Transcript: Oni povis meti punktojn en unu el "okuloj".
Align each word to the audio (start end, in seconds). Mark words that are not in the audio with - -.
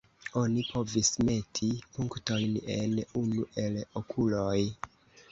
Oni 0.39 0.61
povis 0.67 1.09
meti 1.27 1.67
punktojn 1.97 2.55
en 2.77 2.95
unu 3.19 3.45
el 3.65 3.77
"okuloj". 4.01 4.57